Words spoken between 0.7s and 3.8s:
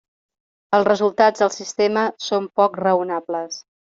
Els resultats del sistema són poc raonables.